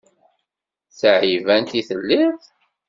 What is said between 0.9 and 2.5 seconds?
taɛibant i telliḍ?